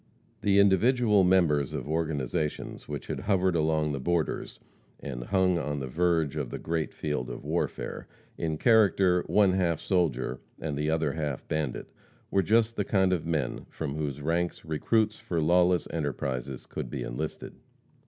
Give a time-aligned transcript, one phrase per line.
[0.41, 4.59] The individual members of organizations which had hovered along the borders,
[4.99, 9.79] and hung on the verge of the great field of warfare, in character one half
[9.79, 11.91] soldier and the other half bandit,
[12.31, 17.03] were just the kind of men from whose ranks recruits for lawless enterprises could be
[17.03, 17.53] enlisted.